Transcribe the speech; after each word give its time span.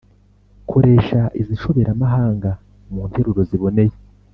Koresha 0.71 1.19
izi 1.39 1.51
nshoberamahanga 1.57 2.51
mu 2.93 3.01
nteruro 3.09 3.41
ziboneye 3.49 3.95